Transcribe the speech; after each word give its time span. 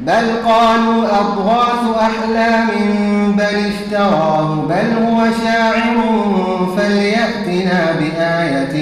بل 0.00 0.26
قالوا 0.46 1.20
أضغاث 1.20 1.96
أحلام 2.00 2.68
بل 3.32 3.70
افتراه 3.70 4.54
بل 4.54 5.04
هو 5.04 5.24
شاعر 5.44 5.96
فليأتنا 6.76 7.80
بآية 8.00 8.76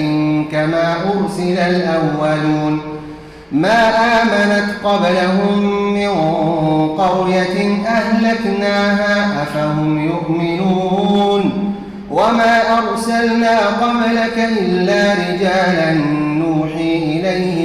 كما 0.51 0.95
أرسل 1.03 1.57
الأولون. 1.57 2.81
ما 3.51 3.89
آمنت 4.21 4.69
قبلهم 4.83 5.63
من 5.93 6.09
قرية 6.97 7.85
أهلكناها 7.87 9.43
أفهم 9.43 10.05
يؤمنون. 10.05 11.73
وما 12.11 12.61
أرسلنا 12.77 13.59
قبلك 13.81 14.49
إلا 14.59 15.13
رجالا 15.13 15.93
نوحي 16.39 16.95
إليهم 16.97 17.64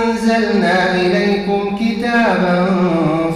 أنزلنا 0.35 0.95
إليكم 0.95 1.77
كتابا 1.79 2.65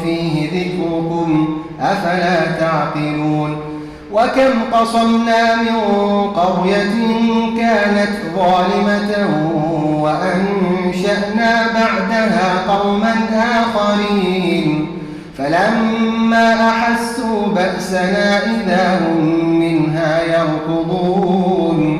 فيه 0.04 0.50
ذكركم 0.50 1.58
أفلا 1.82 2.52
تعقلون؟ 2.60 3.58
وكم 4.14 4.52
قصمنا 4.72 5.56
من 5.56 5.78
قرية 6.30 6.94
كانت 7.58 8.12
ظالمة 8.36 9.12
وأنشأنا 10.02 11.68
بعدها 11.74 12.54
قوما 12.68 13.14
آخرين. 13.62 14.88
فلما 15.38 16.70
أحسوا 16.70 17.48
بأسنا 17.48 18.38
إذا 18.38 19.00
هم 19.02 19.60
منها 19.60 20.22
يركضون. 20.24 22.00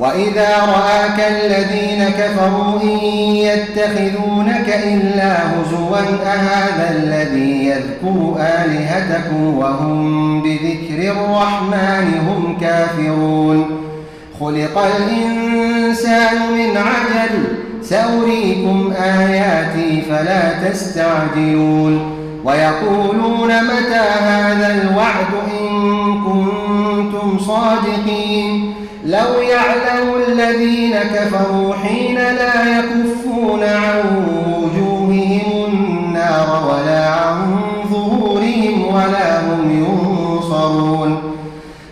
وإذا 0.00 0.48
رآك 0.58 1.20
الذين 1.30 2.04
كفروا 2.08 2.82
إن 2.82 3.06
يتخذونك 3.36 4.80
إلا 4.84 5.36
هزوا 5.52 5.98
أهذا 6.24 6.90
الذي 6.90 7.66
يذكر 7.66 8.36
آلهتكم 8.38 9.58
وهم 9.58 10.42
بذكر 10.42 11.10
الرحمن 11.10 12.18
هم 12.28 12.56
كافرون 12.60 13.66
خلق 14.40 14.78
الإنسان 14.78 16.36
من 16.52 16.76
عجل 16.76 17.44
سأريكم 17.82 18.92
آياتي 19.02 20.02
فلا 20.02 20.70
تستعجلون 20.70 22.16
ويقولون 22.44 23.64
متى 23.64 24.04
هذا 24.20 24.82
الوعد 24.82 25.32
إن 25.60 26.14
كنتم 26.24 27.38
صادقين 27.38 28.79
لو 29.04 29.40
يعلم 29.40 30.14
الذين 30.28 30.96
كفروا 30.98 31.74
حين 31.74 32.14
لا 32.14 32.78
يكفون 32.78 33.62
عن 33.62 34.26
وجوههم 34.56 35.66
النار 35.66 36.70
ولا 36.70 37.06
عن 37.06 37.60
ظهورهم 37.90 38.94
ولا 38.94 39.40
هم 39.40 39.70
ينصرون. 39.70 41.22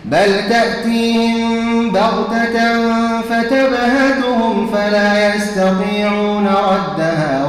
بل 0.05 0.49
تأتيهم 0.49 1.91
بغتة 1.91 2.89
فتبهتهم 3.21 4.67
فلا 4.73 5.35
يستطيعون 5.35 6.47
ردها 6.47 7.48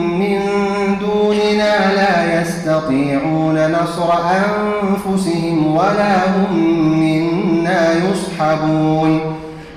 يستطيعون 2.71 3.71
نصر 3.71 4.09
أنفسهم 4.13 5.75
ولا 5.75 6.15
هم 6.27 6.53
منا 6.99 7.93
يصحبون. 7.93 9.11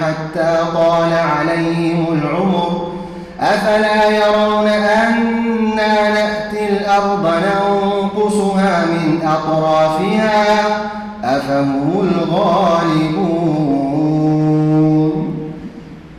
حتى 0.00 0.52
طال 0.74 1.12
عليهم 1.12 2.06
العمر. 2.12 2.70
أفلا 3.40 3.98
يرون 4.08 4.68
أنا 4.68 6.10
نأتي 6.14 6.68
الأرض 6.68 7.24
ننقصها 7.26 8.84
من 8.84 9.22
أطرافها؟ 9.26 10.44
أفهم 11.24 11.92
الغالبون. 12.00 13.45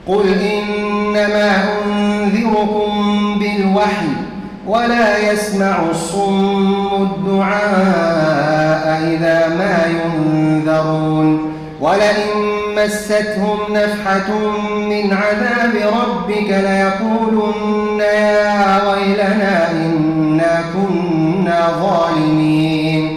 قل 0.08 0.42
إنما 0.42 1.56
أنذركم 1.86 2.92
بالوحي 3.40 4.08
ولا 4.68 5.32
يسمع 5.32 5.80
الصم 5.92 6.88
الدعاء 7.02 8.88
إذا 9.04 9.48
ما 9.48 9.86
ينذرون 9.88 11.54
ولئن 11.82 12.58
مستهم 12.78 13.58
نفحة 13.72 14.34
من 14.78 15.14
عذاب 15.14 15.74
ربك 15.76 16.50
ليقولن 16.50 18.00
يا 18.00 18.92
ويلنا 18.92 19.72
إنا 19.72 20.64
كنا 20.74 21.68
ظالمين 21.82 23.17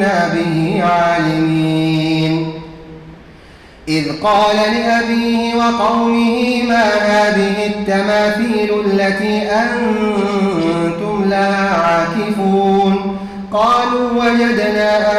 به 0.00 0.82
عالمين. 0.84 2.52
إذ 3.88 4.04
قال 4.22 4.56
لأبيه 4.56 5.54
وقومه 5.54 6.62
ما 6.68 6.84
هذه 6.84 7.66
التماثيل 7.66 8.70
التي 8.86 9.42
أنتم 9.42 11.24
لها 11.30 11.70
عاكفون؟ 11.70 13.18
قالوا 13.52 14.10
وجدنا 14.10 15.13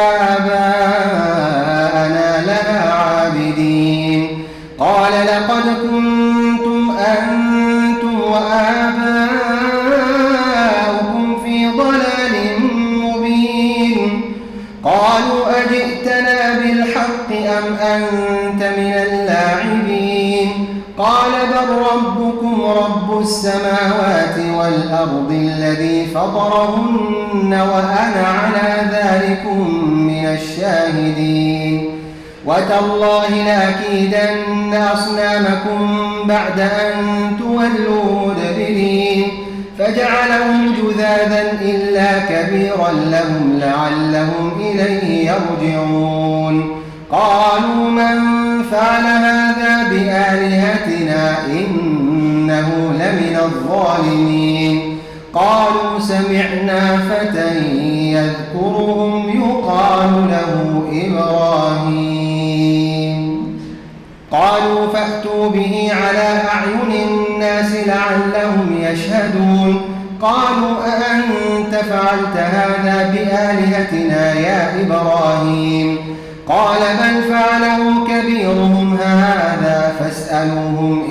الذي 25.30 26.06
فطرهن 26.06 27.52
وأنا 27.52 28.26
على 28.26 28.90
ذلكم 28.92 29.84
من 29.84 30.26
الشاهدين. 30.26 31.88
وتالله 32.46 33.28
لأكيدن 33.28 34.74
أصنامكم 34.74 36.06
بعد 36.24 36.60
أن 36.60 36.94
تولوا 37.38 38.26
مدبرين. 38.26 39.28
فجعلهم 39.78 40.74
جذاذا 40.74 41.52
إلا 41.60 42.18
كبيرا 42.18 42.92
لهم 42.92 43.60
لعلهم 43.60 44.52
إليه 44.60 45.30
يرجعون. 45.30 46.82
قالوا 47.10 47.90
من 47.90 48.18
فعل 48.62 49.04
هذا 49.04 49.88
بآلهتنا 49.90 51.36
إنه 52.56 52.92
لمن 52.92 53.36
الظالمين. 53.42 54.98
قالوا 55.34 56.00
سمعنا 56.00 56.96
فتى 56.96 57.58
يذكرهم 58.12 59.28
يقال 59.28 60.28
له 60.30 60.82
إبراهيم. 60.92 62.36
قالوا 64.30 64.86
فأتوا 64.92 65.48
به 65.50 65.90
على 65.92 66.42
أعين 66.54 66.92
الناس 67.08 67.72
لعلهم 67.86 68.78
يشهدون. 68.80 69.80
قالوا 70.22 70.76
أأنت 70.86 71.74
فعلت 71.74 72.36
هذا 72.36 73.10
بآلهتنا 73.12 74.34
يا 74.34 74.80
إبراهيم؟ 74.82 75.98
قال 76.48 76.78
بل 77.00 77.22
فعله 77.22 77.78
كبيرهم 78.08 78.98
هذا 79.02 79.92
فاسألوهم 79.98 81.05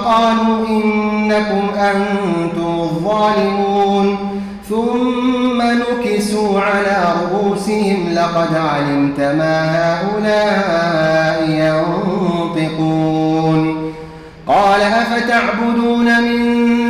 فقالوا 0.00 0.68
إنكم 0.68 1.62
أنتم 1.78 2.80
الظالمون 2.80 4.16
ثم 4.68 5.62
نكسوا 5.62 6.60
على 6.60 7.14
رؤوسهم 7.22 8.08
لقد 8.12 8.54
علمت 8.54 9.20
ما 9.20 9.56
هؤلاء 9.76 11.50
ينطقون. 12.58 13.92
قال 14.46 14.80
أفتعبدون 14.82 16.22
من 16.22 16.89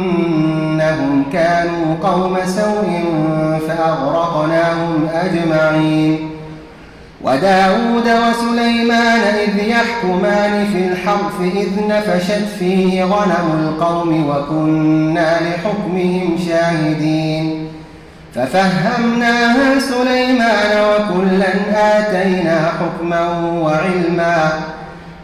كانوا 1.33 1.95
قوم 2.03 2.37
سوء 2.45 3.03
فأغرقناهم 3.67 5.07
أجمعين. 5.13 6.29
وداود 7.23 8.07
وسليمان 8.07 9.21
إذ 9.47 9.67
يحكمان 9.67 10.65
في 10.73 10.87
الحرف 10.87 11.41
إذ 11.41 11.87
نفشت 11.87 12.47
فيه 12.59 13.03
غنم 13.03 13.47
القوم 13.63 14.29
وكنا 14.29 15.39
لحكمهم 15.41 16.37
شاهدين. 16.47 17.67
ففهمناها 18.35 19.79
سليمان 19.79 20.71
وكلا 20.89 21.53
آتينا 21.75 22.71
حكما 22.79 23.21
وعلما. 23.63 24.51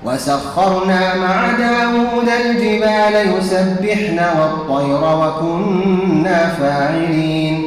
وسخرنا 0.08 1.16
مع 1.16 1.52
داود 1.52 2.30
الجبال 2.46 3.38
يسبحن 3.38 4.20
والطير 4.40 5.04
وكنا 5.04 6.50
فاعلين. 6.60 7.64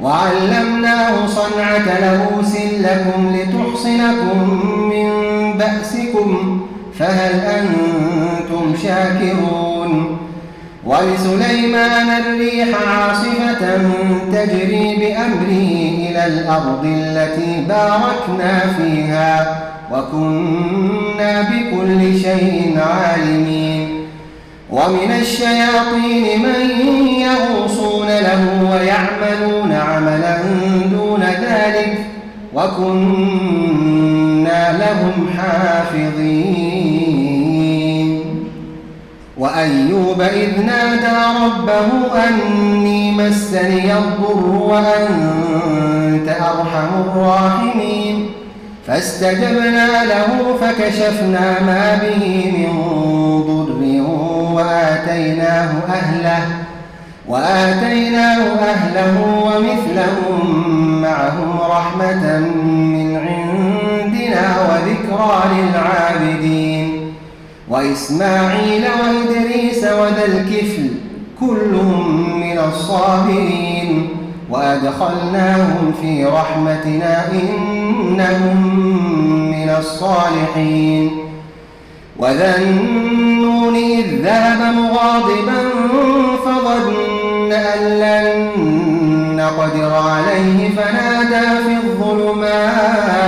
وعلمناه 0.00 1.26
صنعة 1.26 1.86
لبوس 2.00 2.56
لكم 2.80 3.36
لتحصنكم 3.36 4.60
من 4.90 5.10
بأسكم 5.58 6.60
فهل 6.98 7.40
أنتم 7.40 8.74
شاكرون؟ 8.82 10.18
ولسليمان 10.84 12.22
الريح 12.22 12.68
عاصفة 12.88 13.78
تجري 14.32 14.96
بأمره 14.96 15.74
إلى 16.08 16.26
الأرض 16.26 16.84
التي 16.84 17.64
باركنا 17.68 18.60
فيها. 18.78 19.73
وكنا 19.92 21.42
بكل 21.42 22.18
شيء 22.18 22.78
عالمين. 22.78 23.88
ومن 24.70 25.10
الشياطين 25.20 26.42
من 26.42 26.70
يغوصون 27.20 28.06
له 28.06 28.70
ويعملون 28.70 29.72
عملا 29.72 30.38
دون 30.92 31.22
ذلك 31.22 32.06
وكنا 32.54 34.62
لهم 34.78 35.28
حافظين. 35.38 36.84
وأيوب 39.38 40.20
إذ 40.20 40.60
نادى 40.66 41.18
ربه 41.44 41.88
أني 42.28 43.12
مسني 43.12 43.98
الضر 43.98 44.46
وأنت 44.46 46.28
أرحم 46.28 46.88
الراحمين. 47.00 48.23
فاستجبنا 48.86 50.04
له 50.04 50.56
فكشفنا 50.60 51.62
ما 51.62 51.98
به 52.02 52.52
من 52.58 52.82
ضر 53.46 53.82
وآتيناه 54.54 55.70
أهله 55.88 56.46
وآتيناه 57.28 58.42
أهله 58.44 59.20
ومثلهم 59.44 60.62
معهم 61.02 61.60
رحمة 61.70 62.38
من 62.38 63.16
عندنا 63.16 64.44
وذكرى 64.68 65.42
للعابدين 65.54 67.12
وإسماعيل 67.68 68.84
وإدريس 68.84 69.84
وذا 69.84 70.24
الكفل 70.26 70.90
كلهم 71.40 72.40
من 72.40 72.58
الصابرين. 72.58 74.08
وأدخلناهم 74.54 75.94
في 76.00 76.24
رحمتنا 76.24 77.32
إنهم 77.32 78.56
من 79.50 79.70
الصالحين. 79.78 81.10
وذا 82.18 82.58
النون 82.58 83.76
إذ 83.76 84.06
ذهب 84.22 84.74
مغاضبا 84.74 85.70
فظن 86.44 87.52
أن 87.52 87.80
لن 88.00 88.50
نقدر 89.36 89.94
عليه 89.94 90.70
فنادى 90.76 91.46
في 91.64 91.74
الظلمات 91.86 93.24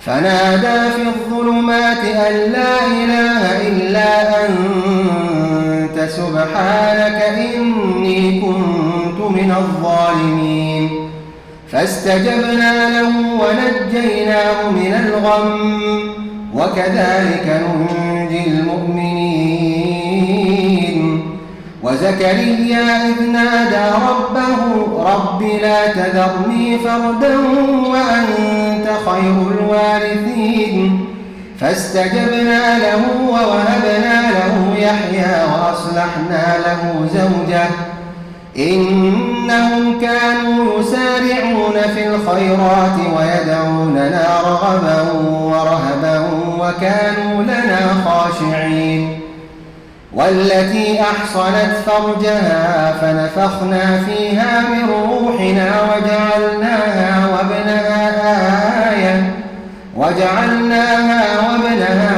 فنادى 0.00 0.90
في 0.90 1.02
الظلمات 1.02 2.04
أن 2.04 2.52
لا 2.52 2.86
إله 2.86 3.68
إلا 3.68 4.10
أنت 4.46 6.10
سبحانك 6.10 7.22
إني 7.22 8.40
كنت 8.40 8.75
من 9.28 9.54
الظالمين. 9.56 10.90
فاستجبنا 11.72 12.88
له 12.88 13.12
ونجيناه 13.40 14.70
من 14.70 14.94
الغم 15.06 16.00
وكذلك 16.54 17.46
ننجي 17.66 18.46
المؤمنين. 18.46 19.56
وزكريا 21.82 23.06
إذ 23.08 23.22
نادى 23.32 23.84
ربه 24.08 24.56
رب 25.12 25.42
لا 25.62 25.80
تذرني 25.88 26.78
فردا 26.78 27.38
وأنت 27.90 28.86
خير 29.06 29.36
الوارثين. 29.60 31.06
فاستجبنا 31.60 32.78
له 32.78 33.02
ووهبنا 33.28 34.30
له 34.30 34.54
يحيى 34.78 35.34
وأصلحنا 35.52 36.44
له 36.66 36.82
زوجه. 37.14 37.68
إنهم 38.58 40.00
كانوا 40.00 40.80
يسارعون 40.80 41.74
في 41.94 42.06
الخيرات 42.06 42.96
ويدعوننا 43.16 44.26
رغبا 44.44 45.12
ورهبا 45.30 46.28
وكانوا 46.58 47.42
لنا 47.42 47.80
خاشعين. 48.04 49.20
والتي 50.16 51.00
أحصنت 51.00 51.76
فرجها 51.86 52.92
فنفخنا 53.00 54.02
فيها 54.06 54.60
من 54.60 54.90
روحنا 54.90 55.82
وجعلناها 55.82 57.28
وابنها 57.32 58.10
آية 58.92 59.32
وجعلناها 59.96 61.22
وابنها 61.40 62.15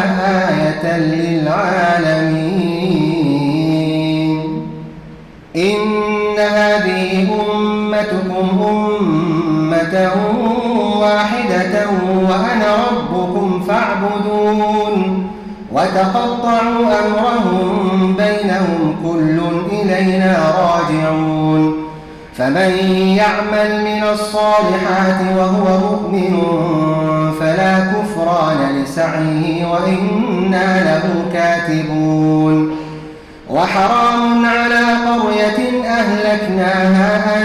واحدة 11.01 11.87
وأنا 12.29 12.77
ربكم 12.91 13.63
فاعبدون 13.69 15.27
وتقطعوا 15.73 16.87
أمرهم 17.07 18.17
بينهم 18.17 18.97
كل 19.05 19.41
إلينا 19.73 20.39
راجعون 20.59 21.75
فمن 22.35 22.71
يعمل 23.17 23.85
من 23.85 24.03
الصالحات 24.13 25.21
وهو 25.37 25.79
مؤمن 25.79 26.43
فلا 27.41 27.79
كفران 27.79 28.83
لسعيه 28.83 29.67
وإنا 29.73 30.85
له 30.85 31.25
كاتبون 31.33 32.77
وحرام 33.51 34.47
على 34.47 34.85
قرية 35.07 35.87
أهلكناها 35.89 37.45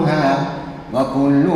وكل 1.01 1.49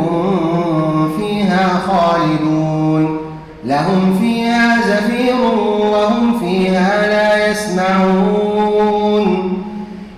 فيها 1.18 1.68
خالدون. 1.86 3.18
لهم 3.64 4.18
فيها 4.20 4.76
زفير 4.88 5.40
وهم 5.92 6.38
فيها 6.38 7.06
لا 7.06 7.50
يسمعون. 7.50 9.26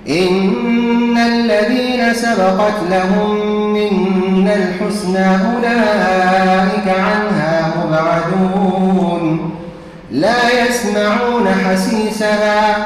إن 0.09 1.17
الذين 1.19 2.15
سبقت 2.15 2.75
لهم 2.91 3.37
منا 3.73 4.55
الحسنى 4.55 5.27
أولئك 5.27 6.89
عنها 6.89 7.73
مبعدون. 7.85 9.51
لا 10.11 10.65
يسمعون 10.67 11.49
حسيسها 11.49 12.77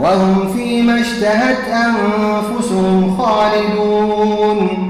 وهم 0.00 0.52
فيما 0.56 1.00
اشتهت 1.00 1.68
أنفسهم 1.68 3.16
خالدون. 3.18 4.89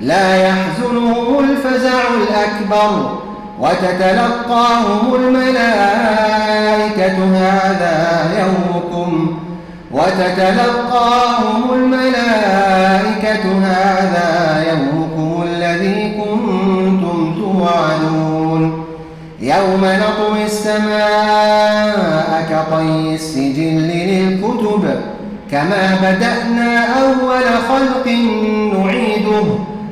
لا 0.00 0.36
يحزنهم 0.48 1.38
الفزع 1.38 2.00
الأكبر 2.22 3.18
وتتلقاهم 3.60 5.14
الملائكة 5.14 6.28
هذا 7.34 8.30
يومكم 8.38 9.38
وتتلقاهم 9.92 11.74
الملائكة 11.74 13.44
هذا 13.62 14.64
يومكم 14.70 15.42
الذي 15.42 16.12
كنتم 16.18 17.34
توعدون 17.40 18.84
يوم 19.40 19.80
نطوي 19.84 20.44
السماء 20.44 21.98
كطي 22.50 23.14
السجل 23.14 23.74
للكتب 23.78 24.84
كما 25.50 25.96
بدأنا 26.02 26.84
أول 27.00 27.44
خلق 27.68 28.06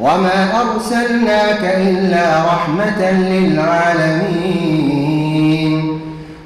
وما 0.00 0.60
أرسلناك 0.60 1.76
إلا 1.76 2.44
رحمة 2.46 3.10
للعالمين 3.10 4.68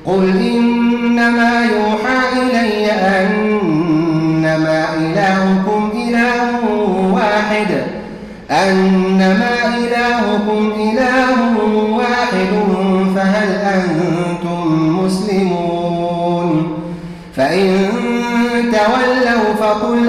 قل 0.07 0.25
إنما 0.41 1.65
يوحى 1.65 2.19
إلي 2.43 2.93
أنما 2.93 4.85
إلهكم 4.95 5.93
إله 5.95 6.51
واحد 7.13 7.71
أنما 8.51 9.55
إلهكم 9.79 10.73
إله 10.77 11.37
واحد 11.91 12.53
فهل 13.17 13.49
أنتم 13.53 14.63
مسلمون؟ 15.05 15.73
فإن 17.37 17.89
تولوا 18.73 19.55
فقل 19.61 20.09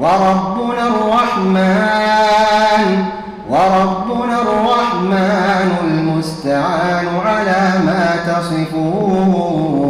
وربنا 0.00 0.86
الرحمن 0.88 2.86
وربنا 3.50 4.42
الرحمن 4.42 5.70
المستعان 5.84 7.06
على 7.26 7.62
ما 7.86 8.16
تصفون. 8.26 9.85